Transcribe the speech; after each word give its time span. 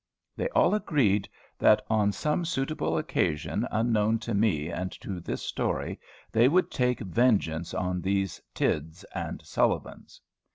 They 0.35 0.47
all 0.49 0.73
agreed 0.73 1.29
that 1.59 1.85
on 1.87 2.11
some 2.11 2.43
suitable 2.43 2.97
occasion 2.97 3.67
unknown 3.69 4.17
to 4.21 4.33
me 4.33 4.69
and 4.71 4.91
to 4.93 5.19
this 5.19 5.43
story 5.43 5.99
they 6.31 6.47
would 6.47 6.71
take 6.71 7.01
vengeance 7.01 7.71
on 7.71 8.01
these 8.01 8.41
Tidds 8.55 9.05
and 9.13 9.43
Sullivans. 9.45 10.19